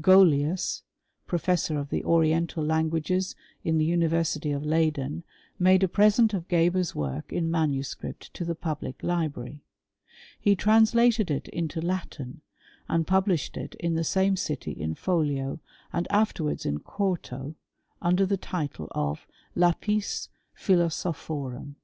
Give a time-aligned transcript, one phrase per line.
[0.00, 0.84] Golius,
[1.26, 5.22] professor of the oriental languages in the University of Leyden,
[5.58, 9.60] made a present of Geber's work in manuscript to the public library.
[10.40, 12.40] He translated it into Latin,
[12.88, 15.60] and published it in the same city in folio^
[15.92, 17.54] and afterwards in quarto,
[18.00, 21.74] under the title of *^ Lapis Philosophorum."